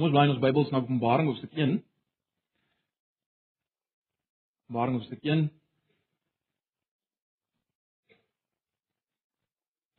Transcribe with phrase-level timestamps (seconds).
[0.00, 1.74] Kom ons blaai ons Bybels na Openbaring hoofstuk 1.
[4.64, 5.42] Openbaring hoofstuk 1.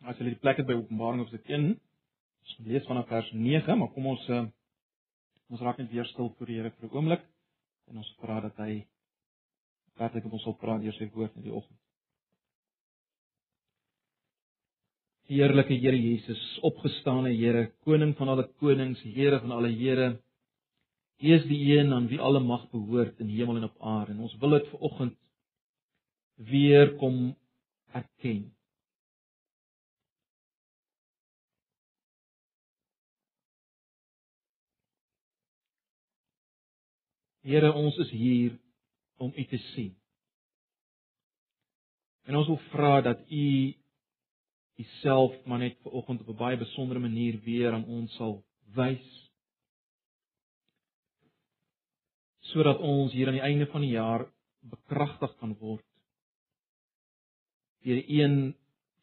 [0.09, 3.93] As jy die plek het by Openbaring hoofstuk 1, ons lees vanaf vers 9, maar
[3.93, 4.41] kom ons uh,
[5.53, 7.29] ons raak net weer stil voor die Here vir 'n oomblik
[7.91, 8.81] en ons vra dat hy
[10.01, 11.80] werklik met ons sal praat deur sy woord in die oggend.
[15.31, 20.07] Heerlike Here Jesus, opgestane Here, koning van alle konings, Here van alle Here.
[21.23, 24.11] U is die een aan wie alle mag behoort in hemel en op aarde.
[24.11, 25.15] En ons wil dit ver oggend
[26.35, 27.37] weer kom
[27.95, 28.41] erken.
[37.39, 38.59] Here, ons is hier
[39.15, 39.95] om U te sien.
[42.27, 43.79] En ons wil vra dat U
[44.77, 48.43] Uself maar net ver oggend op 'n baie besondere manier weer aan ons sal
[48.75, 49.31] wys.
[52.39, 55.85] Sodat ons hier aan die einde van die jaar bekragtig kan word
[57.81, 58.55] deur een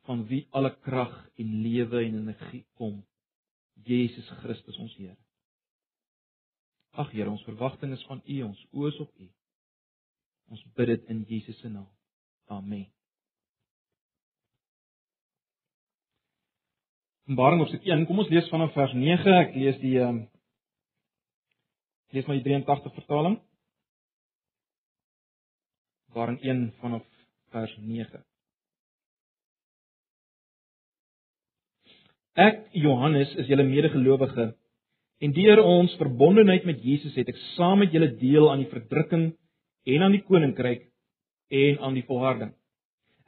[0.07, 3.07] van wie alle krag en lewe en energie kom.
[3.85, 5.17] Jesus Christus ons Here.
[6.91, 9.29] Ag Here, ons verwagting is van U, ons oë is op U.
[10.49, 11.91] Ons bid dit in Jesus se naam.
[12.47, 12.98] Amen.
[17.29, 18.07] Openbaring hoofstuk 1.
[18.09, 19.33] Kom ons lees vanaf vers 9.
[19.37, 20.21] Ek lees die ehm um,
[22.17, 23.35] lees maar die 83 vertaling.
[26.09, 27.05] Openbaring 1 vanaf
[27.53, 28.23] vers 9.
[32.49, 34.49] Ek Johannes is julle medegelowige
[35.21, 39.35] en deur ons verbondenheid met Jesus het ek saam met julle deel aan die verdrukking
[39.85, 40.89] en aan die koninkryk
[41.53, 42.57] en aan die volharding.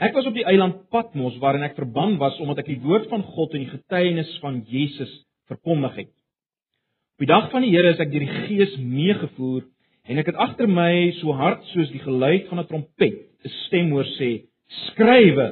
[0.01, 3.21] Ek was op die eiland Patmos waarin ek verban was omdat ek die woord van
[3.35, 5.13] God en die getuienis van Jesus
[5.51, 6.15] verkondig het.
[7.19, 9.67] Op die dag van die Here is ek deur die Gees meegevoer
[10.09, 13.93] en ek het agter my so hard soos die geluid van 'n trompet 'n stem
[13.93, 14.49] hoor sê:
[14.89, 15.49] "Skrywe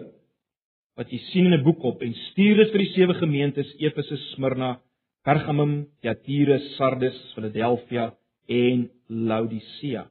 [0.97, 4.17] wat jy sien in 'n boek op en stuur dit vir die sewe gemeentes: Efese,
[4.33, 4.81] Smyrna,
[5.25, 8.15] Pergamum, Thyatira, Sardes, Philadelphia
[8.49, 10.09] en Laodicea."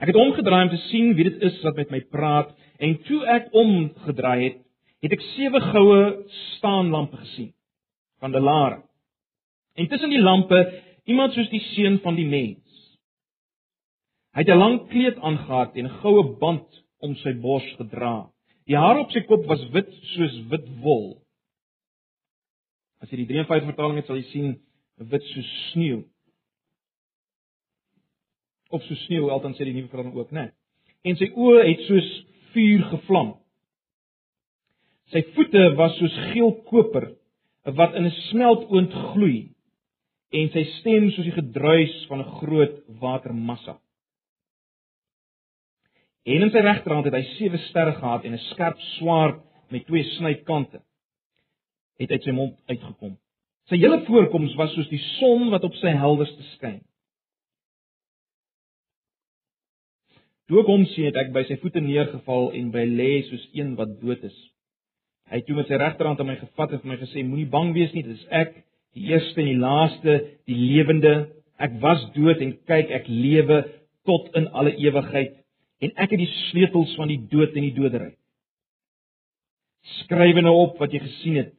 [0.00, 3.20] Ek het omgedraai om te sien wie dit is wat met my praat en toe
[3.28, 4.60] ek omgedraai het,
[5.04, 6.00] het ek sewe goue
[6.56, 7.50] staanlampe gesien
[8.20, 8.80] van Delare.
[9.76, 10.60] En tussen die lampe
[11.04, 12.64] iemand soos die seun van die mens.
[14.32, 16.68] Hy het 'n lang kleed aangetree en 'n goue band
[17.00, 18.30] om sy bors gedra.
[18.66, 21.22] Die hare op sy kop was wit soos wit wol.
[23.02, 24.60] As jy die 53 vertaling het, sal jy sien
[24.96, 26.04] wit soos sneeu
[28.70, 30.50] of so sneeu, althans sê die nuwe vertaling ook, né?
[31.04, 32.08] En sy oë het soos
[32.54, 33.34] vuur gevlam.
[35.10, 37.10] Sy voete was soos geel koper
[37.76, 39.50] wat in 'n smeltoond gloei
[40.32, 43.78] en sy stem soos die gedruis van 'n groot watermassa.
[46.24, 50.04] En in sy regterhand het hy sewe sterre gehad en 'n skerp swaard met twee
[50.16, 50.80] snykante
[51.98, 53.18] het uit sy mond uitgekom.
[53.68, 56.80] Sy hele voorkoms was soos die son wat op sy helderste skyn.
[60.50, 63.76] Toe ek hom sien, het ek by sy voete neergeval en by lê soos een
[63.78, 64.38] wat dood is.
[65.30, 67.70] Hy het toe met sy regterhand aan my gevat en vir my gesê: Moenie bang
[67.76, 68.56] wees nie, dit is ek,
[68.98, 70.16] die eerste en die laaste,
[70.50, 71.12] die lewende.
[71.62, 73.60] Ek was dood en kyk, ek lewe
[74.08, 75.36] tot in alle ewigheid
[75.80, 78.10] en ek het die sleutels van die dood en die dodery.
[80.02, 81.54] Skryf nou op wat jy gesien het,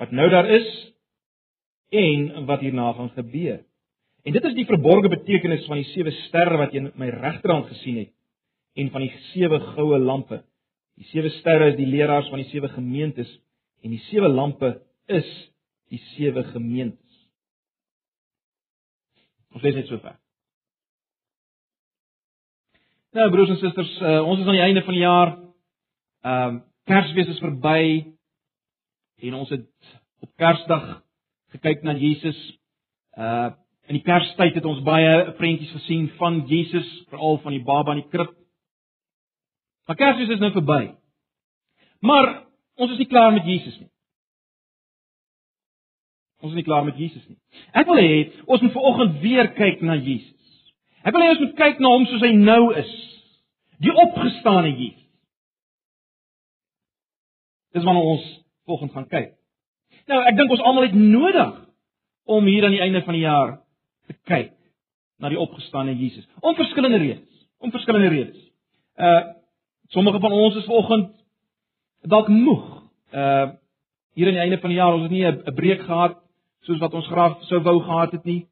[0.00, 0.68] wat nou daar is
[1.94, 3.62] en wat hierna gaan gebeur.
[4.28, 7.70] En dit is die verborgde betekenis van die sewe sterre wat jy in my regterhand
[7.70, 8.14] gesien het
[8.78, 10.42] en van die sewe goue lampe.
[11.00, 13.30] Die sewe sterre is die leraars van die sewe gemeentes
[13.80, 14.74] en die sewe lampe
[15.08, 15.28] is
[15.88, 17.14] die sewe gemeentes.
[19.56, 20.18] Ons lees net so ver.
[23.16, 25.32] Nou broers en susters, uh, ons is aan die einde van die jaar.
[26.26, 27.80] Ehm uh, Kersfees is verby
[29.20, 29.66] en ons het
[30.24, 30.86] op Kersdag
[31.52, 32.38] gekyk na Jesus.
[33.12, 33.50] Uh
[33.88, 38.02] In die Kerstyd het ons baie prentjies gesien van Jesus, veral van die baba in
[38.02, 38.34] die krib.
[39.88, 40.82] Maar Kersfees is nou verby.
[42.04, 42.28] Maar
[42.76, 43.88] ons is nie klaar met Jesus nie.
[46.44, 47.38] Ons is nie klaar met Jesus nie.
[47.72, 50.36] Ek wil hê ons moet vanoggend weer kyk na Jesus.
[51.02, 52.92] Ek wil hê ons moet kyk na hom soos hy nou is.
[53.82, 55.06] Die opgestane Jesus.
[57.72, 58.28] Dis wanneer ons
[58.68, 59.32] volgens gaan kyk.
[60.08, 61.56] Nou, ek dink ons almal het nodig
[62.28, 63.56] om hier aan die einde van die jaar
[64.08, 64.54] te kyk
[65.18, 66.26] na die opgestane Jesus.
[66.40, 68.38] Om verskillende redes, om verskillende redes.
[68.96, 69.34] Uh
[69.88, 71.14] sommige van ons is vanoggend
[72.04, 72.66] dalk moeg.
[73.12, 73.48] Uh
[74.18, 76.18] hier aan die einde van die jaar, ons het nie 'n breek gehad
[76.66, 78.46] soos wat ons graag sou wou gehad het nie.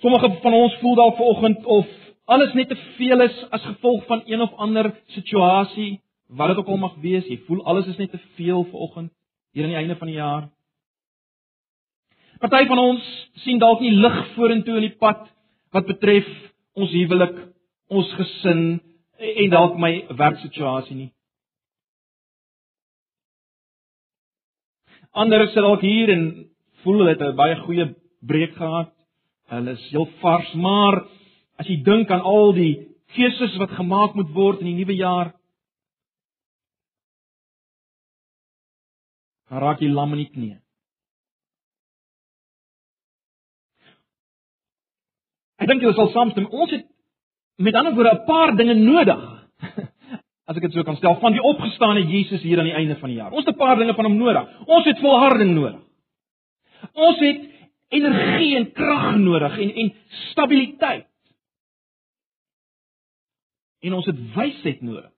[0.00, 1.86] Sommige van ons voel dalk vanoggend of
[2.24, 6.66] alles net te veel is as gevolg van een of ander situasie, wat dit ook
[6.66, 7.26] al mag wees.
[7.26, 9.12] Jy voel alles is net te veel vanoggend
[9.52, 10.48] hier aan die einde van die jaar.
[12.40, 13.08] Party van ons
[13.44, 15.26] sien dalk nie lig vorentoe in die pad
[15.76, 16.28] wat betref
[16.72, 17.34] ons huwelik,
[17.92, 18.62] ons gesin
[19.20, 21.10] en dalk my werksituasie nie.
[25.12, 26.24] Ander sit dalk hier en
[26.82, 27.86] voel hulle het 'n baie goeie
[28.24, 28.92] breek gehad.
[29.50, 31.04] Hulle is heel vars, maar
[31.58, 35.34] as jy dink aan al die keuses wat gemaak moet word in die nuwe jaar,
[39.50, 40.56] raak jy lam in die knie.
[45.70, 46.86] Dink jy sal saamstem, ons het
[47.60, 49.20] met ander woorde 'n paar dinge nodig.
[50.48, 53.12] As ek dit so kan stel, van die opgestane Jesus hier aan die einde van
[53.12, 53.32] die jaar.
[53.32, 54.48] Ons het 'n paar dinge van hom nodig.
[54.66, 55.80] Ons het volharding nodig.
[56.94, 57.40] Ons het
[57.90, 59.92] energie en krag nodig en en
[60.30, 61.06] stabiliteit.
[63.80, 65.10] En ons het wysheid nodig.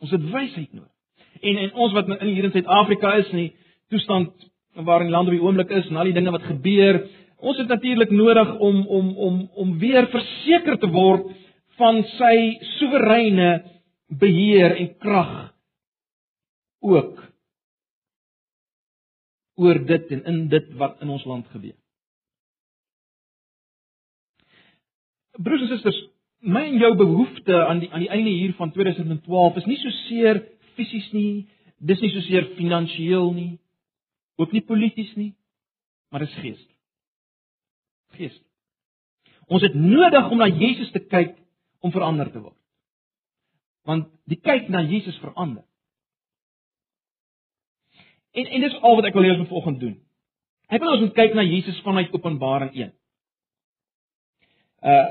[0.00, 0.92] Ons het wysheid nodig.
[1.40, 3.52] En en ons wat in hier in Suid-Afrika is, nie
[3.88, 4.32] toestand
[4.74, 7.00] waarin die land op die oomblik is en al die dinge wat gebeur,
[7.40, 11.30] ons het natuurlik nodig om om om om weer verseker te word
[11.80, 12.36] van sy
[12.76, 13.50] soewereine
[14.20, 15.34] beheer en krag
[16.80, 17.20] ook
[19.60, 21.76] oor dit en in dit wat in ons land gebeur.
[25.40, 25.98] Broers en susters,
[26.40, 29.92] my en jou behoefte aan die aan die einde hier van 2012 is nie so
[30.06, 30.42] seer
[30.76, 31.46] fisies nie,
[31.78, 33.52] dis nie so seer finansiëel nie,
[34.40, 35.32] ook nie polities nie,
[36.10, 36.60] maar dis gees.
[38.18, 38.36] Gees.
[39.50, 41.34] Ons het nodig om na Jesus te kyk
[41.80, 42.56] om verander te word.
[43.88, 45.64] Want die kyk na Jesus verander.
[48.32, 49.96] En en dis al wat ek wil hê ons moet vanoggend doen.
[50.70, 52.92] Ek wil ons moet kyk na Jesus vanuit Openbaring 1.
[54.86, 55.08] Uh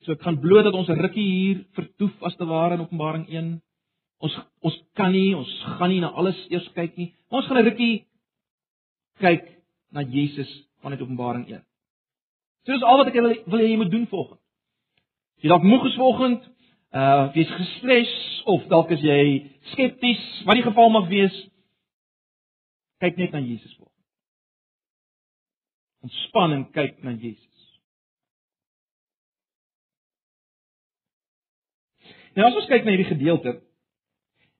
[0.00, 3.26] so ek gaan bloot dat ons 'n rukkie hier vertoef as te ware in Openbaring
[3.28, 3.50] 1.
[4.24, 7.12] Ons ons kan nie, ons gaan nie na alles eers kyk nie.
[7.28, 8.06] Ons gaan 'n rukkie
[9.18, 9.44] kyk
[9.92, 10.48] na Jesus
[10.80, 11.69] vanuit Openbaring 1.
[12.64, 14.40] So dis al wat ek wil wil hê jy moet doen vanoggend.
[15.40, 16.48] Jy dalk moeg is vanoggend,
[16.92, 18.12] uh jy's gestres
[18.50, 19.22] of dalk is jy
[19.72, 21.36] skepties, wat die geval mag wees,
[23.00, 23.96] kyk net na Jesus vanoggend.
[26.04, 27.48] Ontspan en kyk na Jesus.
[32.36, 33.56] Nou as ons kyk na hierdie gedeelte,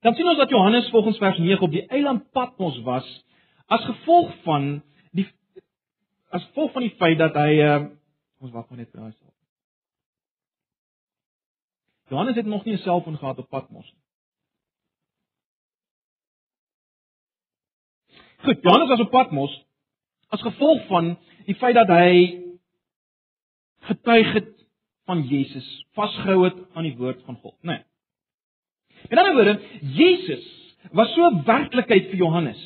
[0.00, 3.08] dan sien ons dat Johannes volgens vers 9 op die eiland Patmos was
[3.70, 4.80] as gevolg van
[6.30, 7.80] as gevolg van die feit dat hy uh
[8.40, 9.30] ons wag maar net vir daai
[12.10, 14.02] Johannes het nog nie 'n selfoon gehad op Patmos nie.
[18.36, 19.64] Goed, Johannes was op Patmos
[20.28, 22.40] as gevolg van die feit dat hy
[23.90, 24.50] getuig het
[25.04, 27.66] van Jesus, vasgehou het aan die woord van God, né?
[27.66, 27.84] Nee.
[29.08, 30.44] In ander woorde, Jesus
[30.92, 32.60] was so werklikheid vir Johannes.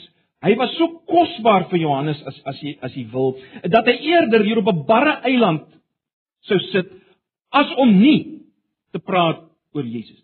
[0.44, 3.32] Hy was so kosbaar vir Johannes as as jy as jy wil,
[3.72, 5.64] dat hy eerder hier op 'n barre eiland
[6.44, 6.90] sou sit
[7.50, 8.42] as om nie
[8.92, 9.40] te praat
[9.72, 10.20] oor Jesus.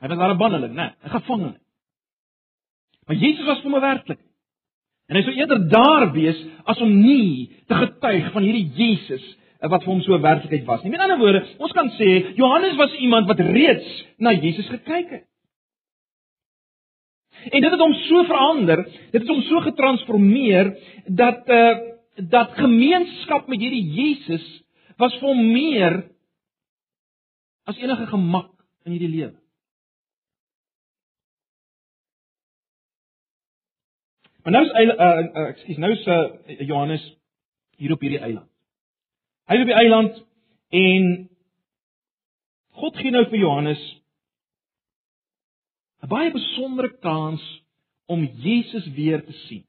[0.00, 0.94] Hy was daar 'n banneling, né?
[1.04, 1.60] 'n gevangene.
[3.06, 4.18] Maar Jesus was vir hom werklik.
[5.08, 9.24] En hy sou eerder daar wees as om nie te getuig van hierdie Jesus
[9.60, 10.90] wat vir hom so werklikheid was nie.
[10.90, 15.24] Met ander woorde, ons kan sê Johannes was iemand wat reeds na Jesus gekyk het.
[17.50, 20.74] En dit het hom so verander, dit het hom so getransformeer
[21.06, 24.44] dat uh dat gemeenskap met hierdie Jesus
[25.02, 25.96] was vir hom meer
[27.66, 28.52] as enige gemak
[28.86, 29.34] in hierdie lewe.
[34.44, 37.04] Maar nou is uh, uh ekskuus, nou is uh, Johannes
[37.80, 38.50] hier op hierdie eiland.
[39.48, 40.22] Hy is op die eiland
[40.70, 41.06] en
[42.78, 43.82] God gee nou vir Johannes
[46.04, 47.42] 'n baie besondere kans
[48.06, 49.64] om Jesus weer te sien.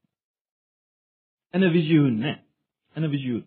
[1.52, 2.44] In 'n visioen, né?
[2.94, 3.46] In 'n visioen.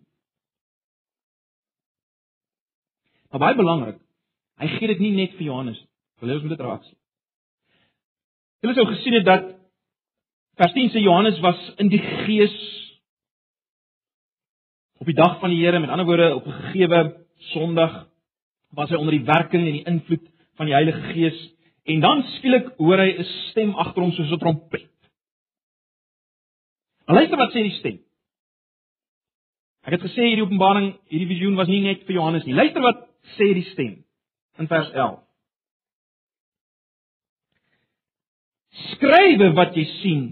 [3.30, 4.00] Maar baie belangrik,
[4.60, 5.88] Hy gee dit nie net vir Johannes nie.
[6.20, 6.96] Wil jy ons moet dit raak sien?
[8.60, 9.46] Julle sou gesien het dat
[10.60, 12.56] vers 10 sê Johannes was in die gees
[15.00, 17.00] op die dag van die Here, met ander woorde op 'n gegeewe
[17.54, 18.06] Sondag
[18.76, 21.38] was hy onder die werking en die invloed van die Heilige Gees
[21.84, 24.90] en dan skielik hoor hy 'n stem agter hom soos 'n trompet.
[27.06, 27.98] En luister wat sê die stem.
[29.82, 32.54] Ek het gesê hierdie openbaring, hierdie visioen was nie net vir Johannes nie.
[32.54, 34.04] Luister wat sê die stem
[34.58, 35.18] in vers 11.
[38.70, 40.24] Skrywe wat jy sien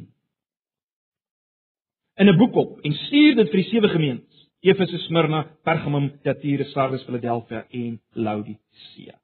[2.19, 6.65] in 'n boek op en stuur dit vir die sewe gemeentes: Efese, Smyrna, Pergamum, Thyatira,
[6.65, 9.19] Sardes, Philadelphia en Laodicea.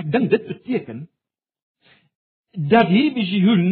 [0.00, 1.04] Ek dink dit beteken
[2.72, 3.66] dat hierdie visioen,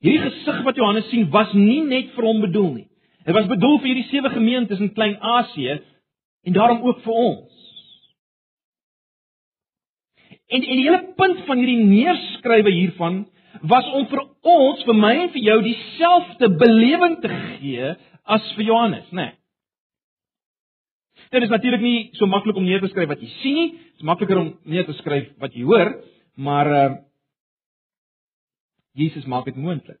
[0.00, 2.86] hierdie gesig wat Johannes sien, was nie net vir hom bedoel nie.
[3.26, 5.80] Dit was bedoel vir hierdie sewe gemeentes in Klein-Asië
[6.48, 7.58] en daarom ook vir ons.
[10.50, 13.20] En en die hele punt van hierdie neerskrywe hiervan
[13.68, 17.92] was om vir ons, vir my en vir jou dieselfde belewing te gee
[18.24, 19.28] as vir Johannes, né?
[19.28, 19.39] Nee.
[21.30, 23.68] Dit is natuurlik nie so maklik om neer te skryf wat jy sien nie.
[23.70, 25.94] Dit is makliker om neer te skryf wat jy hoor,
[26.34, 26.90] maar uh
[28.98, 30.00] Jesus maak dit moontlik.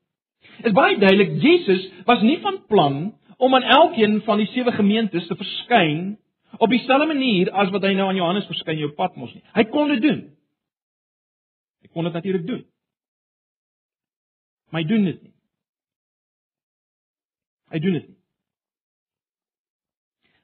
[0.66, 2.96] Is baie duidelik Jesus was nie van plan
[3.38, 6.18] om aan elkeen van die sewe gemeentes te verskyn
[6.58, 9.44] op dieselfde manier as wat hy nou aan Johannes verskyn jou pad mos nie.
[9.54, 10.20] Hy kon dit doen.
[11.80, 12.64] Hy kon dit natuurlik doen.
[14.70, 15.34] Maar hy doen dit nie.
[17.70, 18.19] Hy doen dit nie.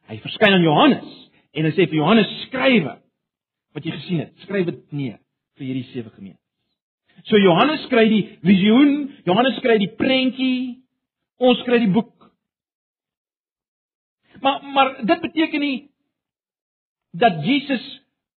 [0.07, 1.13] Hy verskyn aan Johannes
[1.57, 2.97] en hy sê vir Johannes skrywe
[3.77, 4.35] wat jy gesien het.
[4.45, 5.19] Skryf dit neer
[5.57, 6.43] vir hierdie sewe gemeentes.
[7.25, 8.93] So Johannes skryf die visioen,
[9.27, 10.59] Johannes skryf die prentjie,
[11.41, 12.13] ons skryf die boek.
[14.45, 15.77] Maar maar dit beteken nie
[17.17, 17.85] dat Jesus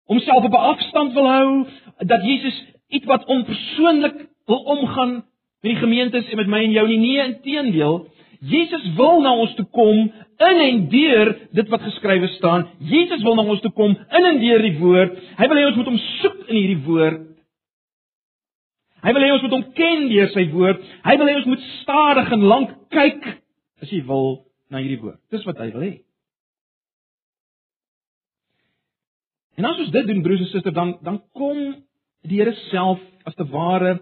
[0.09, 1.67] homself op 'n afstand wil hou,
[1.99, 5.13] dat Jesus iets wat onpersoonlik wil omgaan
[5.61, 6.97] met die gemeentes en met my en jou nie.
[6.97, 8.07] Nee, inteendeel,
[8.39, 10.05] Jesus wil na ons toe kom
[10.39, 12.67] in en deur dit wat geskrywe staan.
[12.79, 15.17] Jesus wil na ons toe kom in en deur die woord.
[15.39, 17.25] Hy wil hê ons moet hom soek in hierdie woord.
[19.03, 20.85] Hy wil hê ons moet hom ken deur sy woord.
[21.03, 23.27] Hy wil hê ons moet stadig en lank kyk
[23.83, 24.29] as jy wil
[24.71, 25.19] na hierdie woord.
[25.33, 25.93] Dis wat hy wil hê.
[29.59, 31.59] En as ons dit doen broers en susters dan dan kom
[32.23, 33.97] die Here self as te ware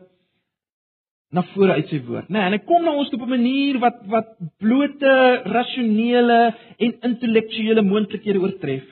[1.29, 2.39] na vore uit sy woord, né?
[2.39, 4.29] Nee, en hy kom na ons op 'n manier wat wat
[4.63, 5.13] blote
[5.55, 6.39] rasionele
[6.77, 8.88] en intellektuele moontlikhede oortref.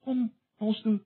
[0.00, 0.98] Kom ons toe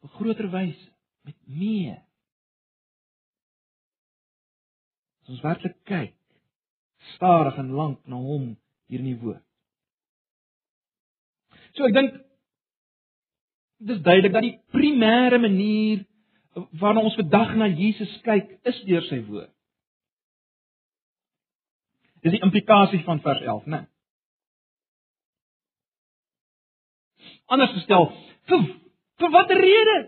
[0.00, 0.88] op groter wyse
[1.26, 1.98] met meer.
[5.22, 6.16] As ons werklik kyk
[7.14, 9.44] stadig en lank na hom hier in die woord.
[11.74, 12.29] So ek dink
[13.80, 16.04] dis duidelik dat die primêre manier
[16.80, 19.52] waarna ons vandag na Jesus kyk, is deur sy woord.
[22.20, 23.84] Dis die implikasie van vers 11, né?
[27.50, 28.10] Anders gestel,
[28.50, 28.66] vir,
[29.22, 29.98] vir watter rede?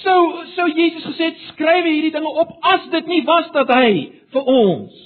[0.00, 0.20] Sou
[0.54, 3.90] sou Jesus gesê het skryf hierdie dinge op as dit nie was dat hy
[4.32, 5.02] vir ons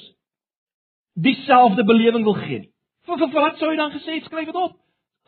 [1.18, 2.70] dieselfde belewing wil gee nie.
[3.08, 4.76] Vir, vir wat sou hy dan gesê het skryf dit op?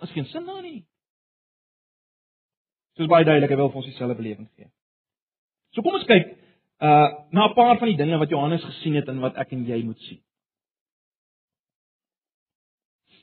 [0.00, 0.84] As geen sin daar nie.
[3.00, 4.66] Dit is baie duidelik hy wil vir ons dieselfde belewing gee.
[5.72, 6.34] So kom ons kyk
[6.84, 9.62] uh na 'n paar van die dinge wat Johannes gesien het en wat ek en
[9.64, 10.18] jy moet sien.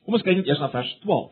[0.02, 1.30] Kom ons kyk net eers na vers 12.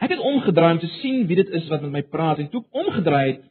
[0.00, 2.64] Ek het omgedraai om te sien wie dit is wat met my praat en toe
[2.64, 3.44] ek omgedraai het,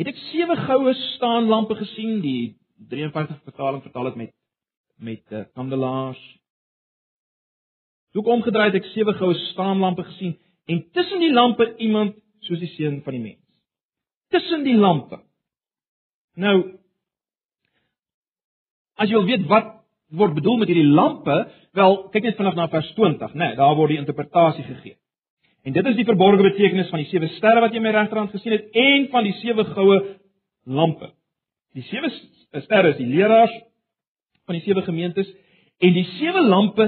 [0.00, 2.56] het ek sewe goue staanlampe gesien, die
[2.88, 4.32] 53 vertaling vertaal dit met
[4.96, 6.24] met uh, kandelaars.
[8.12, 12.60] Toe ek omgedraai het, ek sewe goue staanlampe gesien en tussen die lampe iemand soos
[12.62, 13.42] die seun van die mens.
[14.34, 15.20] Tussen die lampe.
[16.36, 16.56] Nou
[18.96, 19.72] as jy wil weet wat
[20.16, 21.34] word bedoel met hierdie lampe,
[21.76, 23.42] wel kyk net vanaf na vers 20, né?
[23.42, 24.96] Nee, daar word die interpretasie gegee.
[25.66, 28.54] En dit is die verborgde betekenis van die sewe sterre wat jy my regterhand gesien
[28.54, 29.96] het en van die sewe goue
[30.64, 31.10] lampe.
[31.74, 32.12] Die sewe
[32.62, 33.52] sterre is die leraars
[34.46, 35.28] van die sewe gemeentes
[35.82, 36.86] en die sewe lampe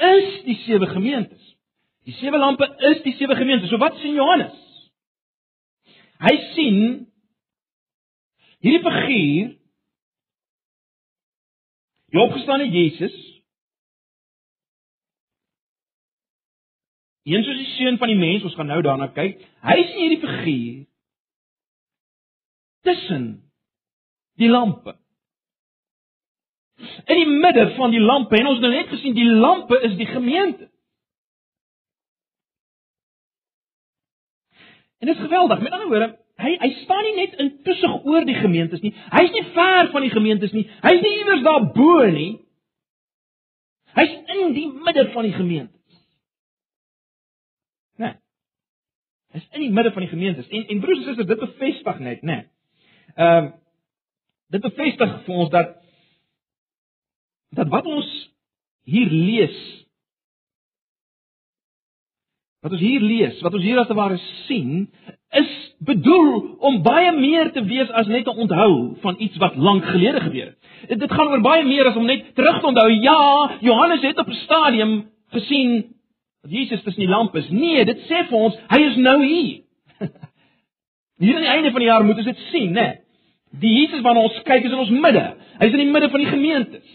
[0.00, 1.53] is die sewe gemeentes.
[2.04, 3.70] Die sewe lampe is die sewe gemeentes.
[3.72, 4.56] So wat sien Johannes?
[6.24, 6.80] Hy sien
[8.64, 9.52] hierdie figuur
[12.14, 13.14] die opgestane Jesus
[17.24, 19.38] Een soos die seun van die mens, ons gaan nou daarna kyk.
[19.64, 20.82] Hy sien hierdie figuur
[22.84, 23.24] tussen
[24.36, 24.92] die lampe.
[27.08, 29.96] In die midde van die lampe en ons het nou net gesien die lampe is
[29.96, 30.68] die gemeente.
[34.98, 35.60] En dit is geweldig.
[35.60, 38.94] Met ander woorde, hy hy staan nie net intussen oor die gemeentes nie.
[39.14, 40.64] Hy's nie ver van die gemeentes nie.
[40.82, 42.30] Hy's nie iewers daarbo nie.
[43.94, 45.98] Hy's in die midde van die gemeentes.
[47.96, 48.08] Né?
[48.08, 48.14] Nee.
[49.36, 50.48] Hy's in die midde van die gemeentes.
[50.48, 52.40] En en broers en susters, dit bevestig net, né?
[52.40, 52.50] Nee.
[53.14, 53.52] Ehm um,
[54.54, 55.70] dit bevestig vir ons dat
[57.54, 58.10] dat wat ons
[58.84, 59.83] hier lees
[62.64, 64.16] wat ons hier lees, wat ons hier as te ware
[64.46, 64.86] sien,
[65.36, 65.50] is
[65.84, 66.30] bedoel
[66.64, 70.54] om baie meer te wees as net 'n onthou van iets wat lank gelede gebeur
[70.88, 70.98] het.
[71.00, 72.88] Dit, gaan oor baie meer as om net terug te onthou.
[72.90, 75.84] Ja, Johannes het op 'n stadium gesien
[76.42, 77.48] dat Jesus tussen die lampe is.
[77.48, 79.60] Nee, dit sê vir ons hy is nou hier.
[81.20, 83.00] hier aan die einde van die jaar moet ons dit sien, né?
[83.60, 85.36] Die Jesus waarna ons kyk is in ons midde.
[85.58, 86.88] Hy's in die midde van die gemeentes.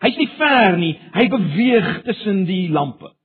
[0.00, 0.98] Hy's nie ver nie.
[1.12, 3.16] Hy beweeg tussen die lampe.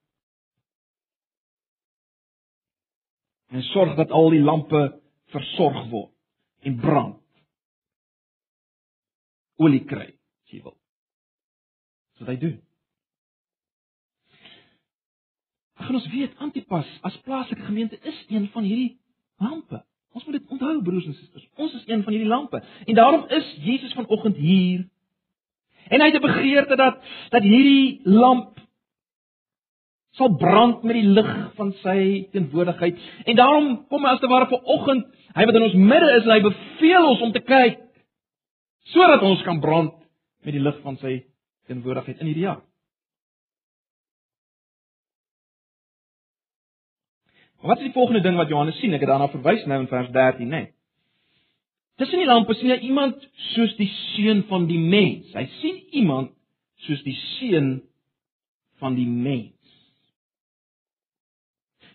[3.52, 5.02] En sorg dat al die lampe
[5.34, 6.12] versorg word
[6.62, 7.20] en brand.
[9.62, 10.08] Olie kry,
[10.46, 10.78] as jy wil.
[12.14, 12.58] Dis wat hy doen.
[15.82, 19.00] Ag ons weet Antipas as plaaslike gemeente is een van hierdie
[19.42, 19.82] lampe.
[20.12, 21.48] Ons moet dit onthou broers en susters.
[21.56, 22.62] Ons is een van hierdie lampe.
[22.86, 24.88] En daarom is Jesus vanoggend hier.
[25.90, 28.61] En hy het 'n begeerte dat dat hierdie lamp
[30.20, 32.00] sal brand met die lig van sy
[32.34, 32.98] teenwoordigheid.
[33.32, 35.06] En daarom kom hy as te ware vanoggend,
[35.38, 37.80] hy wat in ons midde is, hy beveel ons om te kyk
[38.92, 39.94] sodat ons kan brand
[40.44, 41.22] met die lig van sy
[41.70, 42.60] teenwoordigheid in hierdie jaar.
[47.62, 48.94] Wat is die volgende ding wat Johannes sien?
[48.98, 50.64] Ek het daarna verwys nou in vers 13, né?
[50.66, 50.72] Nee.
[52.02, 55.30] Tussen die lampe sien hy iemand soos die seun van die mens.
[55.38, 56.32] Hy sien iemand
[56.88, 57.76] soos die seun
[58.82, 59.54] van die mens.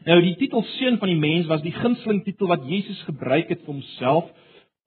[0.06, 3.64] Nou die titel seun van die mens was die gunsteling titel wat Jesus gebruik het
[3.64, 4.28] vir homself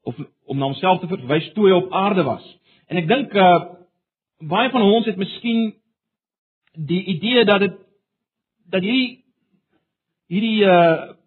[0.08, 0.16] of
[0.48, 2.46] om na homself te verwys toe hy op aarde was.
[2.88, 3.76] En ek dink uh
[4.40, 5.74] baie van ons het miskien
[6.88, 7.74] die idee dat dit
[8.72, 9.26] dat hierdie
[10.32, 11.18] hierdie uh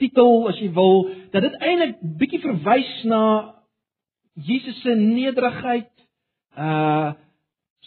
[0.00, 1.04] titel as jy wil
[1.34, 3.20] dat dit eintlik bietjie verwys na
[4.48, 5.92] Jesus se nederigheid
[6.56, 7.12] uh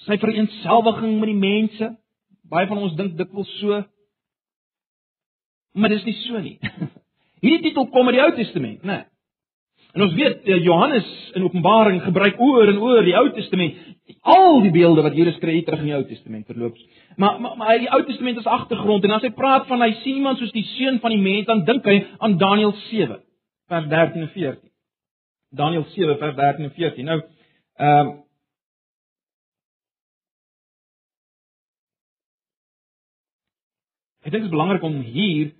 [0.05, 1.89] sy vereenselwiging met die mense
[2.49, 3.83] baie van ons dink dikwels so
[5.75, 6.57] maar dis nie so nie
[7.45, 9.07] hierdie titel kom uit die Ou Testament nê nee.
[9.93, 13.77] En ons weet eh, Johannes in Openbaring gebruik oor en oor die Ou Testament.
[14.21, 16.83] Al die beelde wat hier geskryf terug in die Ou Testament verloops.
[17.17, 20.21] Maar maar, maar die Ou Testament is agtergrond en as hy praat van hy sien
[20.21, 23.17] iemand soos die seun van die mens, dan dink hy aan Daniël 7
[23.69, 24.69] vers 13 en 14.
[25.57, 27.09] Daniël 7 vers 13 en 14.
[27.09, 27.21] Nou
[27.79, 28.17] ehm um,
[34.29, 35.55] Ek dink dit is belangrik om hier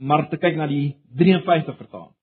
[0.00, 2.14] maar te kyk na die 53 vertaling.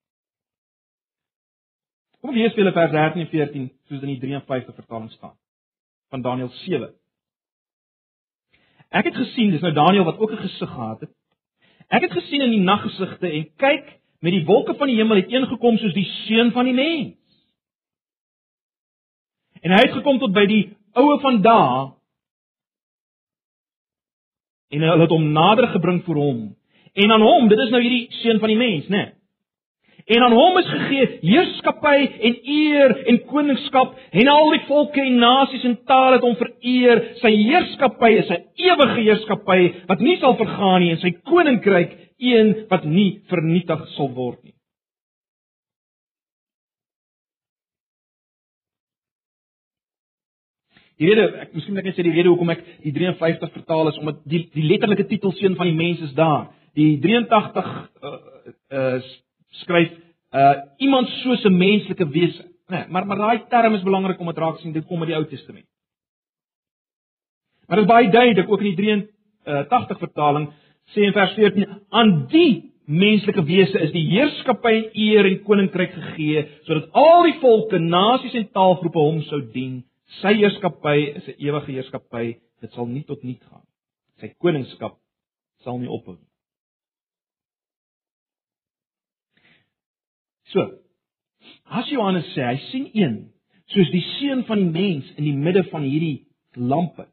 [2.26, 5.36] Kom lees julle vers 13 en 14 soos in die 53 vertaling staan
[6.10, 6.90] van Daniël 7.
[8.90, 11.14] Ek het gesien, dis nou Daniël wat ook 'n gesig gehad het.
[11.88, 15.32] Ek het gesien in die naggesigte en kyk, met die wolke van die hemel het
[15.32, 17.18] een gekom soos die seun van die mens.
[19.62, 21.94] En hy het gekom tot by die oue van dae
[24.72, 26.44] en hulle het hom nader gebring voor hom.
[26.94, 28.98] En aan hom, dit is nou hierdie seun van die mens, né?
[28.98, 29.12] Nee,
[30.06, 35.20] En aan hom is gegee heerskappy en eer en koningskap en al die volke en
[35.22, 37.04] nasies en tale het hom vereer.
[37.22, 42.66] Sy heerskappy is 'n ewige heerskappy wat nie sal vergaan nie en sy koninkryk een
[42.70, 44.54] wat nie vernietig sal word nie.
[51.02, 54.20] Die rede, ek miskien net sê die rede hoekom ek die 53 vertaal is omdat
[54.30, 56.52] die die letterlike titel seun van die mens is daar.
[56.78, 57.72] Die 83
[58.06, 58.12] uh,
[58.78, 59.00] uh
[59.64, 59.96] skryf
[60.38, 62.46] uh iemand soos 'n menslike wese.
[62.70, 65.18] Nee, maar maar daai term is belangrik om dit raak sien dit kom uit die
[65.18, 65.66] Ou Testament.
[67.68, 69.08] Maar dit is baie duidelik ook in die
[69.44, 70.52] 83 vertaling
[70.94, 75.94] sê in vers 14 aan die menslike wese is die heerskappy en eer en koninkryk
[75.94, 79.82] gegee sodat al die volke, nasies en taalgroepe hom sou dien.
[80.20, 82.26] Sy heerskappy is 'n ewige heerskappy,
[82.62, 83.66] dit sal nie tot niet gaan.
[84.20, 85.00] Sy koningskap
[85.64, 86.32] sal nie ophou nie.
[90.52, 90.68] So.
[91.66, 93.16] As Johannes sê hy sien een
[93.72, 96.28] soos die seun van die mens in die midde van hierdie
[96.60, 97.08] lampe.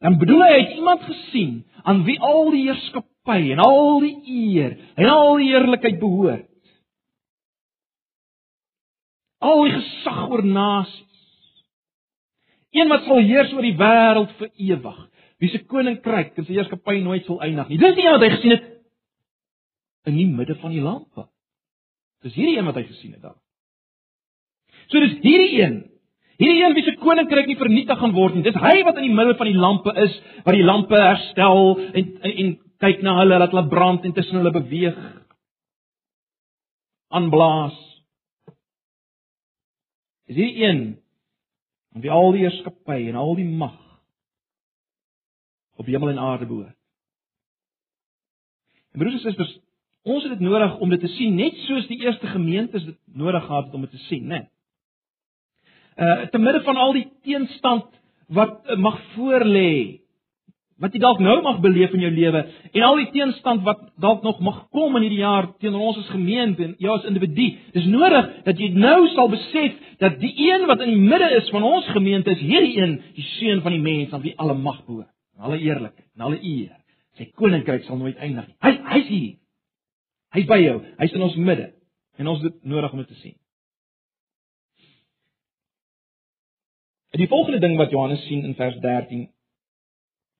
[0.00, 1.52] Dan bedoel hy hy het iemand gesien
[1.84, 6.48] aan wie al die heerskappy en al die eer en al die heerlikheid behoort.
[9.44, 11.13] Al die gesag oor nasies.
[12.74, 15.00] Een wat sal heers oor die wêreld vir ewig.
[15.42, 17.78] Wie se koninkryk en sy heerskappy nooit sal eindig nie.
[17.78, 18.70] Dis nie wat hy gesien het
[20.10, 21.28] in die midde van die lampe.
[22.24, 23.38] Dis hierdie een wat hy gesien het daar.
[24.90, 25.80] So dis hierdie een.
[26.40, 28.44] Hierdie een wie se koninkryk nie vernietig gaan word nie.
[28.46, 32.08] Dis hy wat in die middel van die lampe is, wat die lampe herstel en
[32.20, 34.98] en, en kyk na hulle dat hulle brand en tussen hulle beweeg.
[37.14, 37.76] aanblaas.
[40.26, 40.80] Dis hierdie een
[42.02, 43.76] wie al die heerskappy en al die mag
[45.78, 46.76] op hemel en aarde behoort.
[48.94, 49.54] En broers en susters,
[50.02, 53.46] ons het dit nodig om dit te sien net soos die eerste gemeentes dit nodig
[53.46, 54.44] gehad het om dit te sien, né?
[54.44, 54.50] Nee.
[55.94, 57.90] Uh te midde van al die teenstand
[58.26, 60.00] wat uh, mag voorlê,
[60.84, 62.40] wat jy dalk nou mag beleef in jou lewe
[62.76, 66.10] en al die teenstand wat dalk nog mag kom in hierdie jaar teenoor ons as
[66.12, 67.46] gemeente en jou as individu.
[67.72, 71.48] Dis nodig dat jy nou sal besef dat die een wat in die midde is
[71.54, 74.82] van ons gemeente is hierdie een, die seun van die mens aan wie alle mag
[74.84, 75.08] behoort,
[75.40, 76.74] alle eerlikheid en alle eer.
[77.16, 78.56] Sy koninkryk sal nooit eindig nie.
[78.66, 79.32] Hy hy's hier.
[80.34, 80.80] Hy's by jou.
[80.98, 81.70] Hy's in ons midde
[82.20, 83.38] en ons het nodig om dit te sien.
[87.14, 89.30] En die volgende ding wat Johannes sien in vers 13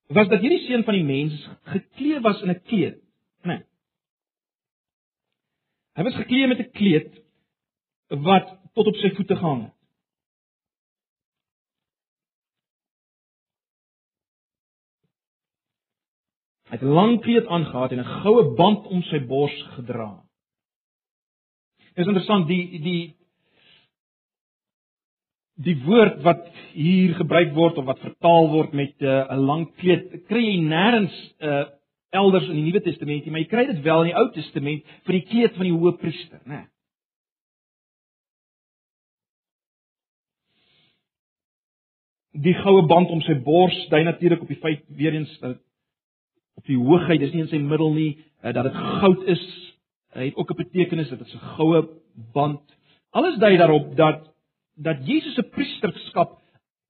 [0.06, 2.98] was dat hierdie seun van die mens geklee was in 'n kleed,
[3.42, 3.56] né?
[3.56, 3.62] Nee.
[5.94, 7.22] Hy was geklee met 'n kleed
[8.08, 9.74] wat tot op sy voete gehang het.
[16.68, 20.24] Hy het 'n lang kleed aangetree en 'n goue band om sy bors gedra.
[21.94, 23.16] Dit is interessant die die
[25.62, 29.68] die woord wat hier gebruik word of wat vertaal word met eh, 'n uh, lang
[29.78, 31.64] kleed, kry jy nêrens uh,
[32.10, 34.82] elders in die Nuwe Testament nie, maar jy kry dit wel in die Ou Testament
[35.06, 36.54] vir die kleed van die hoëpriester, né?
[36.54, 36.66] Nee.
[42.34, 45.60] Die goue band om sy bors dui natuurlik op die feit weer eens dat
[46.58, 49.42] op die hoogheid, dis nie in sy middel nie, uh, dat dit goud is.
[50.14, 51.88] Hy het ook 'n betekenis dat dit 'n goue
[52.32, 52.62] band.
[53.10, 54.33] Alles dui daarop dat
[54.74, 56.40] dat Jesus se priesterskap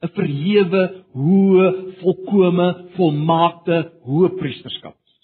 [0.05, 0.83] 'n verhewe,
[1.17, 1.69] hoë,
[2.01, 5.15] volkomme, volmaakte hoë priesterskap is.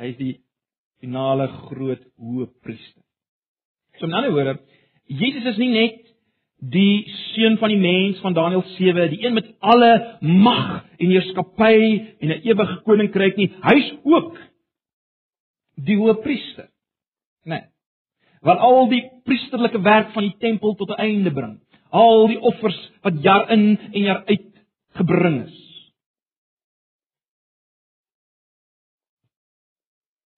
[0.00, 0.34] Hy is die
[1.00, 3.02] finale groot hoë priester.
[3.98, 4.58] So in ander woorde,
[5.06, 6.02] Jesus is nie net
[6.58, 11.78] die seun van die mens van Daniël 7, die een met alle mag en heerskappy
[12.20, 13.52] en 'n ewige koninkryk nie.
[13.62, 14.38] Hy's ook
[15.76, 16.68] die hoë priester.
[17.44, 17.75] Nee
[18.46, 21.60] wat al die priesterlike werk van die tempel tot 'n einde bring.
[21.90, 24.46] Al die offers wat jaar in en jaar uit
[24.94, 25.66] gebring is.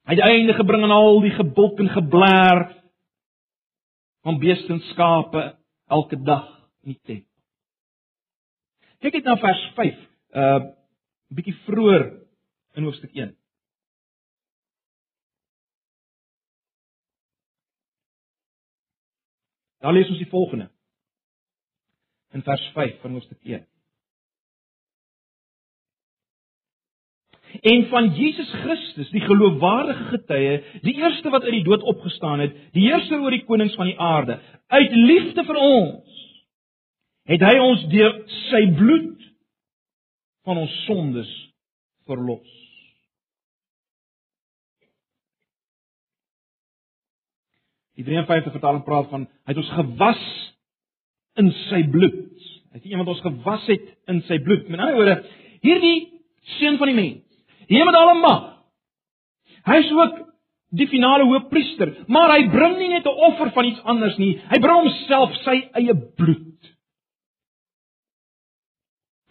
[0.08, 2.76] Hy het einde gebring aan al die gebulk en geblaar
[4.24, 6.46] van beeste en skape elke dag
[6.82, 7.28] in die tempel.
[8.98, 9.98] Kyk net na vers 5,
[10.32, 10.64] 'n uh,
[11.28, 12.04] bietjie vroeër
[12.74, 13.36] in hoofstuk 1.
[19.78, 20.70] Dan lees ons die volgende.
[22.34, 23.66] In vers 5 van hoofstuk 1.
[27.60, 32.56] En van Jesus Christus, die geloofwaardige getuie, die eerste wat uit die dood opgestaan het,
[32.72, 34.36] die heerser oor die konings van die aarde,
[34.66, 36.18] uit liefde vir ons,
[37.28, 39.24] het hy ons deur sy bloed
[40.48, 41.32] van ons sondes
[42.08, 42.67] verlos.
[47.98, 50.22] Die 53 vertaling praat van hy het ons gewas
[51.40, 52.46] in sy bloed.
[52.70, 54.68] Hy het iemand ons gewas het in sy bloed.
[54.70, 55.16] Met ander woorde,
[55.66, 55.98] hierdie
[56.58, 57.24] seun van die mens,
[57.68, 58.44] hier met alle mag.
[59.68, 60.20] Hy is ook
[60.78, 64.38] die finale hoofpriester, maar hy bring nie net 'n offer van iets anders nie.
[64.52, 66.70] Hy bring homself sy eie bloed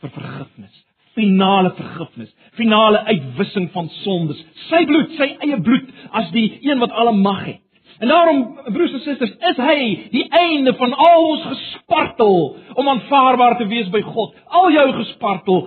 [0.01, 0.83] vir vergifnis
[1.17, 4.41] finale vergifnis, finale uitwissing van sondes.
[4.69, 7.63] Sy bloed, sy eie bloed as die een wat alle mag het.
[7.99, 8.41] En daarom,
[8.73, 9.77] broers en susters, is hy
[10.13, 12.37] die einde van al ons gespartel
[12.77, 14.35] om aanvaarbaar te wees by God.
[14.45, 15.63] Al jou gespartel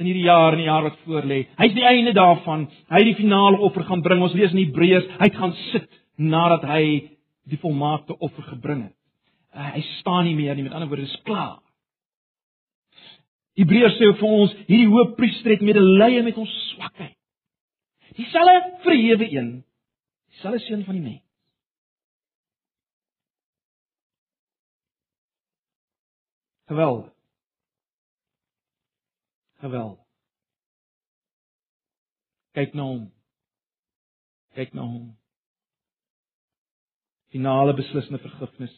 [0.00, 1.42] in hierdie jaar en die jaar wat voorlê.
[1.58, 2.68] Hy's die einde daarvan.
[2.88, 4.22] Hy het die finale offer gaan bring.
[4.22, 6.84] Ons lees in Hebreërs, hy gaan sit nadat hy
[7.50, 8.96] die volmaakte offer gebring het.
[9.50, 11.58] Uh, hy staan nie meer nie, met ander woorde, dit is klaar.
[13.58, 17.16] Hebreërs sê vir ons, hierdie hoofpriester het medelee met ons swakheid.
[18.14, 19.50] Dieselfde verhewe een
[20.30, 21.24] Dieselfde seun van die mens.
[26.70, 27.10] Geweldig.
[29.58, 30.04] Geweldig.
[32.54, 33.08] Kyk na hom.
[34.54, 35.08] Kyk na hom.
[37.34, 38.74] Finale beslissende vergifnis,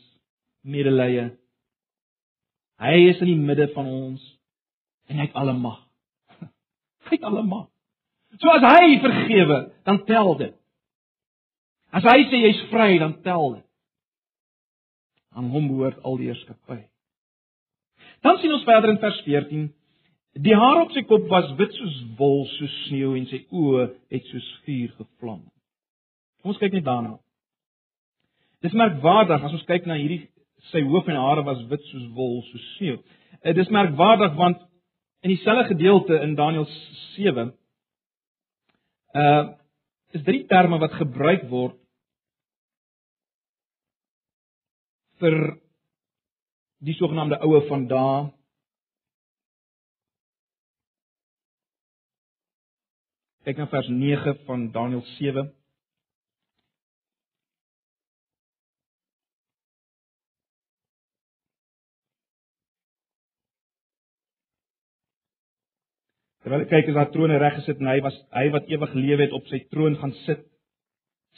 [0.61, 1.31] medelee.
[2.81, 4.25] Hy is in die midde van ons
[5.09, 5.79] en hy het alle mag.
[7.09, 7.69] Hy het alle mag.
[8.41, 10.57] So as hy vergewe, dan tel dit.
[11.93, 13.69] As hy sê jy's vry, dan tel dit.
[15.37, 16.81] Aan hom behoort al die heerskappy.
[18.25, 19.67] Dan sien ons verder in vers 14,
[20.45, 24.29] die haar op sy kop was wit soos wol, soos sneeu en sy oë het
[24.31, 25.43] soos vuur gevlam.
[26.49, 27.19] Ons kyk net daarna.
[28.65, 30.25] Dis merkwaardig as ons kyk na hierdie
[30.71, 33.01] sy hoof en hare was wit soos wol, soos sneeu.
[33.43, 34.63] Dit is merkwaardig want
[35.27, 36.69] in dieselfde gedeelte in Daniël
[37.17, 37.53] 7
[39.13, 39.43] uh
[40.13, 41.82] is drie terme wat gebruik word
[45.23, 45.39] vir
[46.83, 48.23] die sogenaamde oue van dae.
[53.47, 55.49] Kyk na vers 9 van Daniël 7.
[66.43, 69.27] Terwyl ek kyk is daar trone reg gesit en hy was hy wat ewig lewe
[69.27, 70.43] het op sy troon gaan sit.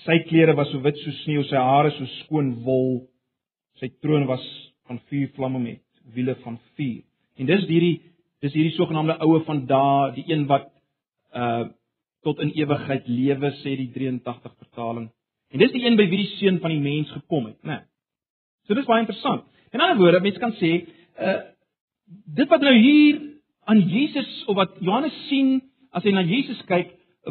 [0.04, 3.04] Sy klere was so wit soos sneeu, sy hare so skoon wol.
[3.80, 4.44] Sy troon was
[4.88, 5.82] van vuur vlamme met
[6.14, 7.02] wiele van vuur.
[7.38, 7.96] En dis hierdie
[8.44, 10.70] dis hierdie sogenaamde oue van daai, die een wat
[11.34, 11.64] uh
[12.24, 15.10] tot in ewigheid lewe sê die 83 vertaling.
[15.52, 17.74] En dis die een by wie die seun van die mens gekom het, né?
[17.74, 17.82] Nee.
[18.64, 19.44] So dis baie interessant.
[19.76, 20.72] In ander woorde, mense kan sê
[21.20, 21.40] uh
[22.36, 23.20] dit wat nou hier
[23.64, 25.56] aan Jesus of wat Johannes sien
[25.96, 26.90] as hy na Jesus kyk,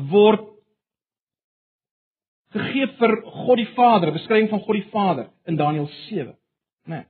[0.10, 0.48] word
[2.54, 6.38] gegee vir God die Vader, 'n beskrywing van God die Vader in Daniël 7,
[6.86, 6.96] né?
[6.96, 7.06] Nee.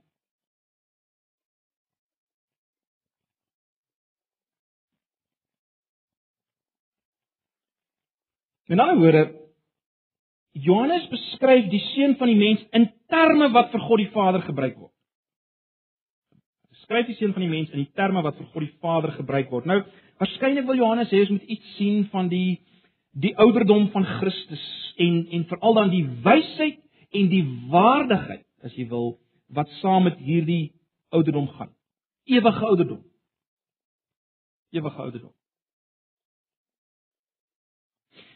[8.66, 9.34] In ander woorde,
[10.52, 14.78] Johannes beskryf die seun van die mens in terme wat vir God die Vader gebruik
[14.78, 14.94] word
[16.84, 19.50] skryf die seun van die mens in die terme wat vir God die Vader gebruik
[19.52, 19.68] word.
[19.68, 19.80] Nou,
[20.20, 22.60] waarskynlik wil Johannes hê ons moet iets sien van die
[23.14, 24.64] die ouderdom van Christus
[24.96, 26.80] en en veral dan die wysheid
[27.14, 29.14] en die waardigheid, as jy wil,
[29.54, 30.74] wat saam met hierdie
[31.14, 31.70] ouderdom gaan.
[32.24, 33.02] Ewige ouderdom.
[34.74, 35.32] Ewige ouderdom.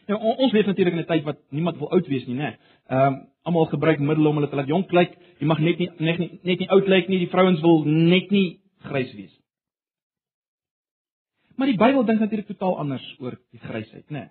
[0.09, 2.57] Nou ons leef natuurlik in 'n tyd wat niemand wil oud wees nie, né?
[2.87, 5.17] Ehm um, almal gebruik middele om hulle te laat jonk lyk.
[5.39, 7.19] Jy mag net nie net nie net nie oud lyk nie.
[7.19, 9.35] Die vrouens wil net nie grys wees.
[11.55, 14.29] Maar die Bybel dink natuurlik totaal anders oor die grysheid, né?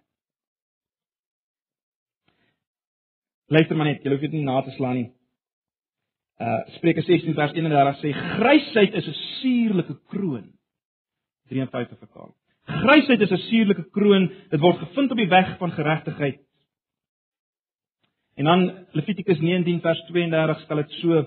[3.48, 5.06] Luister maar net, jy hoef dit nie na te slaan nie.
[6.38, 10.52] Uh Spreuke 16 vers 31 sê grysheid is 'n suurlike kroon.
[11.48, 12.34] 53 vertaal.
[12.68, 16.40] Grysheid is 'n suurlike kroon, dit word gevind op die weg van geregtigheid.
[18.36, 21.26] En dan Levitikus 19 vers 32 stel dit so: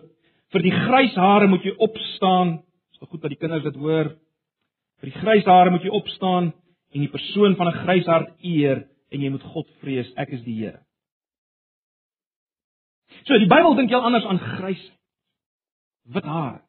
[0.52, 2.62] Vir die grys hare moet jy opstaan.
[2.92, 4.16] Dis goed dat die kinders dit hoor.
[5.00, 6.54] Vir die grys hare moet jy opstaan
[6.94, 10.14] en die persoon van 'n grys hart eer en jy moet God vrees.
[10.16, 10.80] Ek is die Here.
[13.28, 14.82] So die Bybel dink heel anders aan grys.
[16.14, 16.62] Wit hare.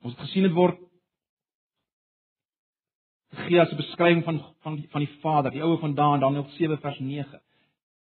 [0.00, 0.78] Ons het gesien dit word
[3.46, 6.48] gee as 'n beskrywing van van die van die Vader, die oue van Daan Daniël
[6.56, 7.42] 7 vers 9.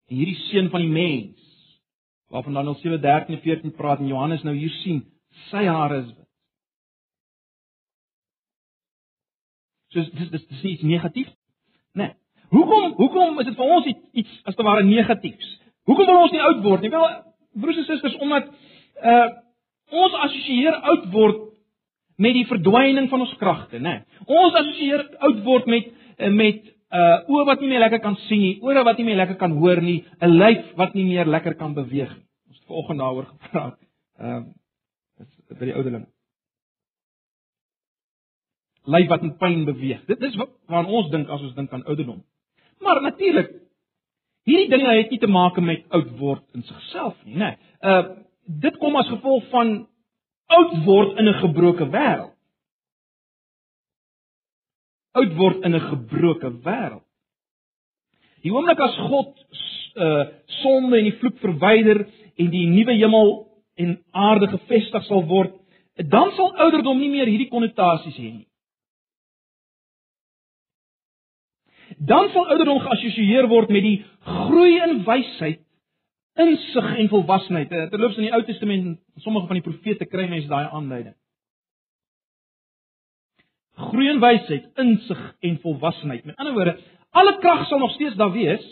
[0.08, 1.40] En hierdie seun van die mens
[2.28, 5.06] waarvan Daniël 7:13 en 14 praat en Johannes nou hier sien,
[5.50, 6.28] sy hare is wit.
[9.88, 11.28] So dis dis dis iets negatief?
[11.94, 12.16] Nee.
[12.52, 15.54] Hoekom hoekom is dit vir ons iets, iets as te ware negatiefs?
[15.88, 16.92] Hoekom wil ons nie oud word nie?
[16.92, 17.08] Wel,
[17.64, 18.52] broers en susters, omdat
[19.02, 19.30] uh
[19.92, 21.40] ons assosieer oud word
[22.22, 24.06] met die verdwyning van ons kragte, né?
[24.24, 26.62] Ons assosieer oud word met eh, met
[26.96, 29.56] uh oë wat nie meer lekker kan sien nie, ore wat nie meer lekker kan
[29.60, 32.28] hoor nie, 'n lyf wat nie meer lekker kan beweeg nie.
[32.48, 33.78] Ons het vanoggend daaroor gepraat.
[34.20, 34.44] Ehm
[35.20, 36.06] uh, by die ouderling.
[38.88, 40.06] Lyf wat in pyn beweeg.
[40.08, 42.24] Dit is waaraan ons dink as ons dink aan ouderdom.
[42.82, 43.52] Maar natuurlik
[44.44, 47.56] hierdie dinge het nie te maak met oud word in sigself nie, né?
[47.82, 48.18] Uh
[48.62, 49.70] dit kom as gevolg van
[50.52, 52.34] oud word in 'n gebroke wêreld.
[55.14, 57.06] Oud word in 'n gebroke wêreld.
[58.42, 59.38] Die oomblik as God
[59.96, 65.54] uh sonde en die vloek verwyder en die nuwe hemel en aarde gevestig sal word,
[65.96, 68.48] dan sal ouderdom nie meer hierdie konnotasies hê nie.
[72.06, 75.62] Dan sal ouderdom geassosieer word met die groei in wysheid
[76.40, 77.72] insig en volwassenheid.
[77.72, 81.16] Eh, terloops in die Ou Testament, sommige van die profete kry mense daai aanduiding.
[83.90, 86.26] Groei in wysheid, insig en volwassenheid.
[86.26, 86.78] Met ander woorde,
[87.12, 88.64] alle krag sal nog steeds daar wees.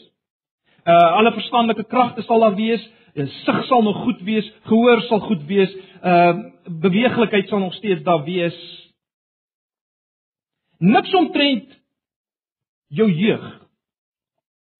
[0.87, 2.85] Uh alle verstandelike kragte sal daar wees.
[3.13, 6.37] Die sig sal nog goed wees, gehoor sal goed wees, uh
[6.81, 8.57] beweeglikheid sal nog steeds daar wees.
[10.79, 11.78] Niks omtrent
[12.89, 13.45] jou jeug.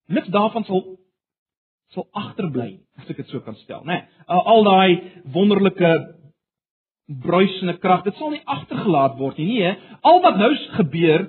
[0.09, 0.83] Niks daarvan sal
[1.93, 4.03] sal agterbly, as ek dit so kan stel, né?
[4.03, 4.91] Nee, al daai
[5.33, 5.89] wonderlike
[7.23, 9.71] bruisende krag, dit sal nie agtergelaat word nie, nee.
[10.05, 11.25] Al wat nou gebeur,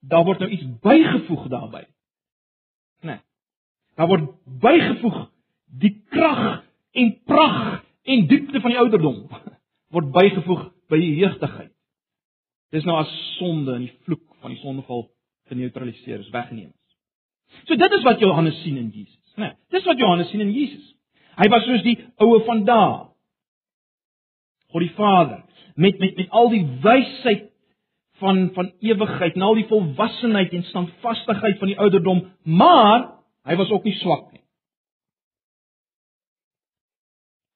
[0.00, 1.84] daar word nou iets bygevoeg daarbey.
[3.04, 3.18] Né?
[3.18, 3.20] Nee.
[4.00, 4.32] Daar word
[4.64, 5.20] bygevoeg
[5.82, 6.62] die krag
[6.96, 9.20] en pragt en diepte van die ouderdom
[9.94, 11.72] word bygevoeg by die jeugdigheid.
[12.72, 15.06] Dis nou as sonde en die vloek van die sondeval
[15.50, 17.62] geneutraliseer is, weggeneem is.
[17.68, 19.52] So dit is wat Johannes sien in Jesus, né?
[19.52, 20.92] Nee, dis wat Johannes sien in Jesus.
[21.40, 23.08] Hy was soos die oue van daai.
[24.72, 25.42] God die Vader
[25.76, 27.48] met met met al die wysheid
[28.20, 33.08] van van ewigheid en al die volwassenheid en standvastigheid van die ouderdom, maar
[33.48, 34.42] hy was ook nie swak nie.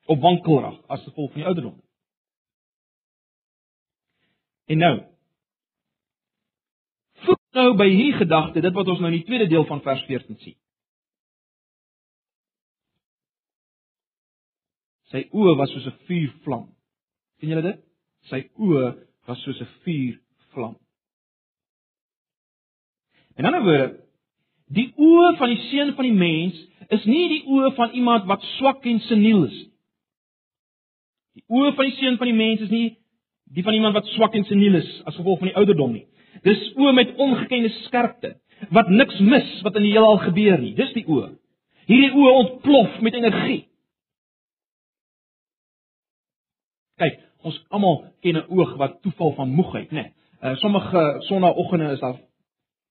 [0.06, 1.76] Op wankelrag as gevolg van die ouderdom.
[4.66, 4.96] En nou
[7.56, 10.38] nou by hierdie gedagte dit wat ons nou in die tweede deel van vers 14
[10.44, 10.56] sien.
[15.12, 16.66] Sy oë was soos 'n vuurvlam.
[17.38, 17.78] sien julle dit?
[18.30, 18.86] Sy oë
[19.26, 20.76] was soos 'n vuurvlam.
[23.36, 24.00] En dan word
[24.68, 26.56] die oë van die seun van die mens
[26.88, 29.72] is nie die oë van iemand wat swak en seniel is nie.
[31.36, 32.96] Die oë van die seun van die mens is nie
[33.44, 36.06] die van iemand wat swak en seniel is as gevolg van die ouderdom nie.
[36.44, 38.36] Dis oë met ongekende skerpte
[38.72, 40.74] wat niks mis wat in die heelal gebeur nie.
[40.76, 41.30] Dis die oë.
[41.86, 43.62] Hierdie oë ontplof met energie.
[47.00, 50.02] Kyk, ons almal ken 'n oog wat toeval van moegheid, né?
[50.02, 50.12] Nee.
[50.42, 52.20] Uh sommige sonnaandoggende is daar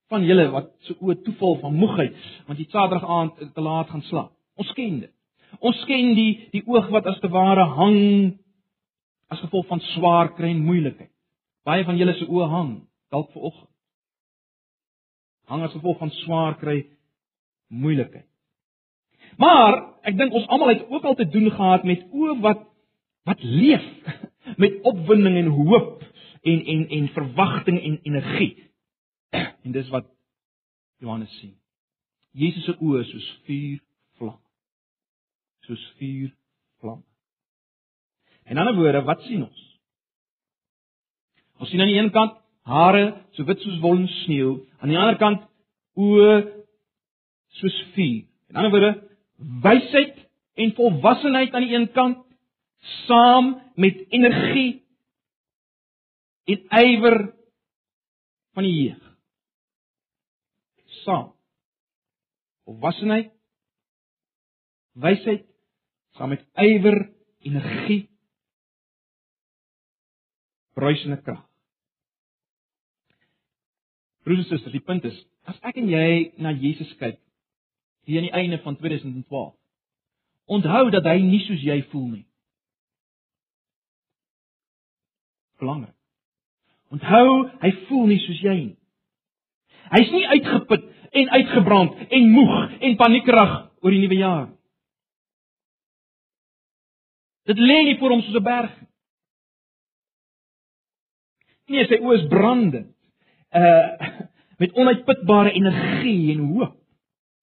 [0.08, 2.16] van julle wat se so oë toeval van moegheid,
[2.48, 4.32] want jy Saterdag aand te laat gaan slaap.
[4.56, 5.12] Ons ken dit.
[5.60, 8.38] Ons ken die die oog wat as te ware hang
[9.28, 11.12] as gevolg van swaar kry en moeilikheid.
[11.66, 12.74] Baie van julle se oë hang
[13.16, 13.72] dalk ver oggend.
[15.50, 16.80] Hang as gevolg van swaar kry
[17.74, 18.28] moeilikheid.
[19.42, 19.78] Maar
[20.10, 22.66] ek dink ons almal het ook al te doen gehad met oë wat
[23.26, 23.86] wat leef
[24.62, 26.04] met opwinding en hoop
[26.46, 28.54] en en en verwagting en energie.
[29.66, 30.06] En dis wat
[31.02, 31.56] Johannes sien.
[32.38, 33.80] Jesus se oë soos vuur
[34.20, 34.38] vlam.
[35.66, 36.30] Soos vuur
[36.84, 37.02] vlam.
[38.46, 39.62] Die ander woorde, wat sien ons?
[41.58, 43.04] Ons sien aan die een kant hare
[43.36, 45.44] so wit soos wol sneeu, aan die ander kant
[45.96, 46.38] oë
[47.60, 48.26] soos vuur.
[48.50, 48.94] En ander woorde,
[49.66, 50.18] wysheid
[50.56, 52.24] en volwassenheid aan die een kant
[53.06, 54.82] saam met energie
[56.46, 57.20] en ywer
[58.54, 59.02] van die jeug.
[61.04, 61.32] Saam.
[62.66, 63.32] Volwassenheid,
[64.94, 65.46] wysheid
[66.18, 67.02] saam met ywer,
[67.46, 68.06] energie
[70.76, 71.45] bruisende krag.
[74.26, 77.20] Broers en susters, die punt is, as ek en jy na Jesus kyk
[78.06, 79.54] hier aan die einde van 2012,
[80.46, 82.26] onthou dat hy nie soos jy voel nie.
[85.62, 85.94] Belangrik.
[86.94, 87.30] Onthou,
[87.62, 88.76] hy voel nie soos jy nie.
[89.94, 90.90] Hy's nie uitgeput
[91.22, 94.48] en uitgebrand en moeg en paniekerig oor die nuwe jaar.
[97.46, 98.90] Dit lê nie voor hom soos 'n berg nie.
[101.68, 102.95] Nee, sy oë is brandend.
[103.52, 104.24] Uh
[104.62, 106.76] met onuitputbare energie en hoop.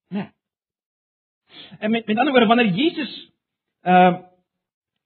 [0.09, 0.17] Né?
[0.17, 0.29] Nee.
[1.79, 3.31] En met met ander woorde, wanneer Jesus
[3.83, 4.17] uh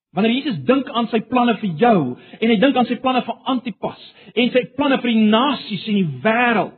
[0.10, 2.00] wanneer Jesus dink aan sy planne vir jou
[2.40, 6.00] en hy dink aan sy planne vir Antipas en sy planne vir die nasies en
[6.00, 6.78] die wêreld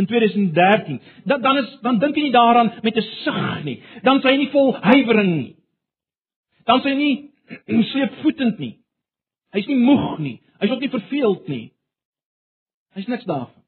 [0.00, 3.82] in 2013, dan dan is dan dink hy nie daaraan met 'n sug nie.
[4.02, 5.56] Dan sê hy nie vol huiwering nie.
[6.64, 8.78] Dan sê hy nie sleepvoetend nie.
[9.50, 10.40] Hy's nie moeg nie.
[10.58, 11.72] Hy's ook nie verveeld nie.
[12.94, 13.59] Hy's niks daarvan.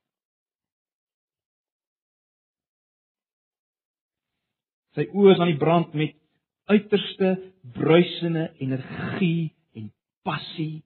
[4.96, 6.16] Sy oë is aan die brand met
[6.70, 7.34] uiterste
[7.74, 9.90] bruisende energie en
[10.26, 10.82] passie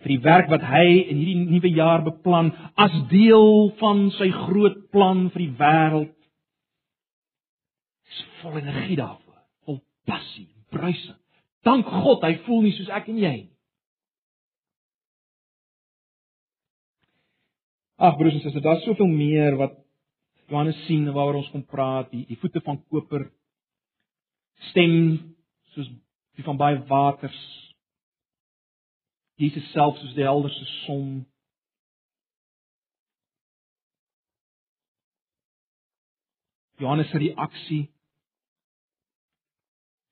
[0.00, 4.78] vir die werk wat hy in hierdie nuwe jaar beplan as deel van sy groot
[4.94, 6.16] plan vir die wêreld.
[8.08, 11.18] Hy's vol energie daarvoor, vol passie, bruisend.
[11.66, 13.48] Dank God, hy voel nie soos ek en jy nie.
[18.00, 19.76] Ag broers en susters, daar's soveel meer wat
[20.50, 23.28] Johannes sien waaroor ons kom praat, die, die voete van koper,
[24.70, 24.94] stem
[25.74, 25.86] soos
[26.34, 27.38] die van baie waters.
[29.40, 31.20] Jesus self soos die helderste son.
[36.80, 37.82] Johannes se reaksie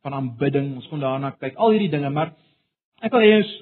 [0.04, 2.30] van aanbidding, ons kon daarna kyk, al hierdie dinge, maar
[3.02, 3.54] ek wil hê ons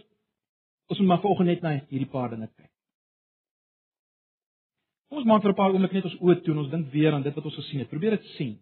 [0.93, 2.66] ons moet maar vanoggend net na hierdie paar dinge kyk.
[5.09, 7.13] Kom ons maak vir 'n paar oomblik net ons oë toe en ons dink weer
[7.13, 7.89] aan dit wat ons gesien het.
[7.89, 8.59] Probeer dit sien.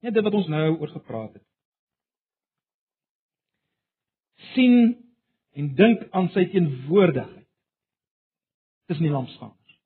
[0.00, 1.42] Net dit wat ons nou oor gepraat het.
[4.54, 4.96] sien
[5.52, 7.48] en dink aan sy teenwoordigheid
[8.90, 9.76] tussen die lampstanders.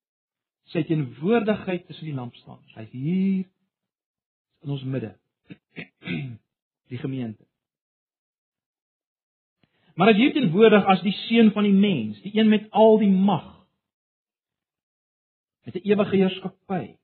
[0.73, 2.75] Sy teenwoordigheid tussen die lampstanders.
[2.79, 3.45] Hy's hier
[4.65, 5.15] in ons midde.
[6.87, 7.43] Die gemeente.
[9.99, 13.11] Maar hy is teenwoordig as die seun van die mens, die een met al die
[13.11, 13.56] mag
[15.67, 16.97] met 'n ewige heerskappy.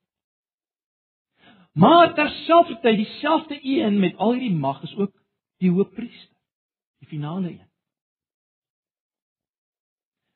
[1.73, 5.23] Maar terselfdertyd dieselfde een met al hierdie mag is ook
[5.57, 6.37] die hoofpriester,
[6.99, 7.71] die finale een.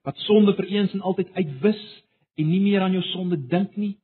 [0.03, 2.05] Wat sonde vir eens en altyd uitwis
[2.35, 4.01] en nie meer aan jou sonde dink nie.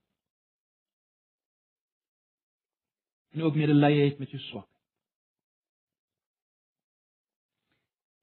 [3.30, 4.68] En ook medelee het met jou swak.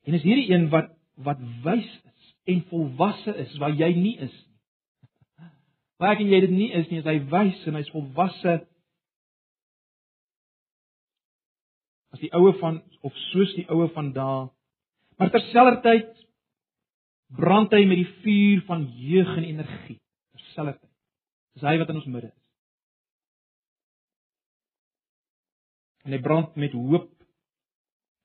[0.02, 4.32] En is hierdie een wat wat wys is en volwasse is waar jy nie is
[4.32, 4.49] nie.
[6.00, 8.56] Waar ek en jy dit nie is nie, is hy wys en hy's volwasse.
[12.16, 14.50] As die oue van of soos die oue van daai.
[15.20, 16.14] Maar terselfdertyd
[17.36, 20.00] brand hy met die vuur van jeug en energie.
[20.38, 20.94] Terselfdertyd.
[21.60, 22.38] Dis hy wat in ons midde is.
[26.08, 27.12] En hy brand met hoop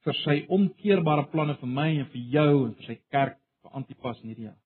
[0.06, 4.22] vir sy onkeerbare planne vir my en vir jou en vir sy kerk vir Antipas
[4.22, 4.63] in hierdie jaar.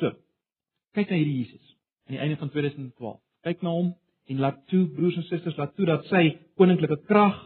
[0.00, 0.10] So.
[0.94, 1.70] Kyk na hierdie Jesus
[2.04, 3.20] aan die einde van 2012.
[3.46, 3.94] Kyk na hom
[4.30, 6.24] en laat toe broers en susters laat toe dat sy
[6.60, 7.36] koninklike krag,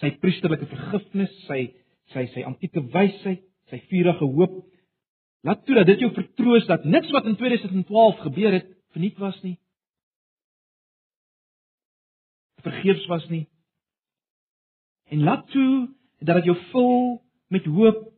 [0.00, 1.64] sy priesterlike vergifnis, sy
[2.12, 4.60] sy sy antieke wysheid, sy vurige hoop
[5.42, 9.38] laat toe dat dit jou vertroos dat niks wat in 2012 gebeur het verniet was
[9.42, 9.56] nie.
[12.62, 13.48] Vergeefs was nie.
[15.10, 15.88] En laat toe
[16.22, 18.11] dat dit jou vul met hoop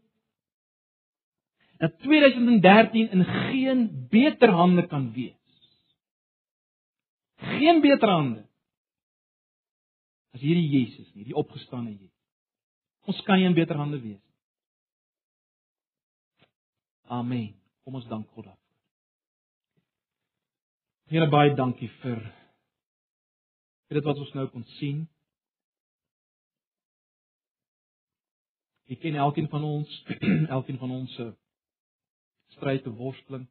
[1.79, 5.37] dat 2013 in geen beter hande kan wees.
[7.37, 8.45] Geen beter hande
[10.35, 12.11] as hierdie Jesus nie, die opgestane Jesus.
[13.07, 14.35] Ons kan nie in beter hande wees nie.
[17.15, 17.53] Amen.
[17.85, 18.61] Kom ons dank God daarvoor.
[21.13, 22.23] Here baie dankie vir
[23.85, 25.05] vir dit wat ons nou kon sien.
[28.91, 29.93] Ek ken elkeen van ons,
[30.57, 31.29] elkeen van ons se
[32.55, 33.45] stryd en worsteling,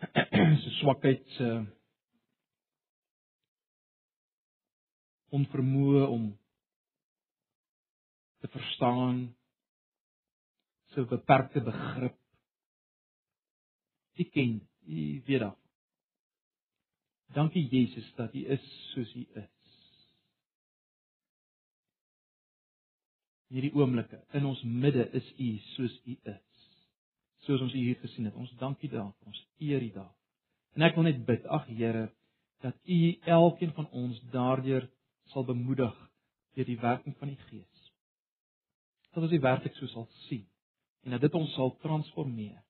[0.62, 1.50] se swakheid, se
[5.36, 6.26] onvermoë om
[8.40, 9.22] te verstaan,
[10.90, 12.16] se beperkte begrip.
[14.20, 15.60] Ek ken, u weet dit.
[17.32, 19.48] Dankie Jesus dat U is soos U is.
[23.50, 26.49] Hierdie oomblikke in ons midde is U soos U is.
[27.50, 28.34] Soos ons U hier gesien het.
[28.38, 29.26] Ons dankie daarvoor.
[29.26, 30.12] Ons eer U daar.
[30.78, 32.04] En ek wil net bid, ag Here,
[32.62, 34.86] dat U elkeen van ons daardeur
[35.32, 35.96] sal bemoedig
[36.54, 37.90] deur die werking van die Gees.
[39.10, 40.46] Dat ons dit werklik so sal sien
[41.02, 42.60] en dat dit ons sal transformeer.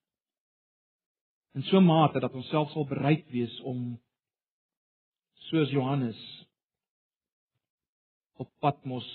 [1.53, 3.99] In so 'n mate dat ons self sal bereid wees om
[5.51, 6.21] soos Johannes
[8.33, 9.09] op Patmos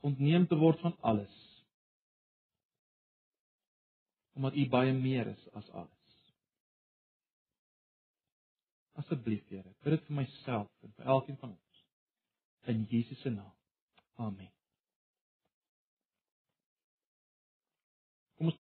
[0.00, 1.39] ontneem te word van alles
[4.40, 6.20] omdat u baie meer is as alles.
[8.92, 11.82] Asseblief Here, bid dit vir myself en vir elkeen van ons
[12.72, 13.52] in Jesus se naam.
[14.16, 14.48] Amen.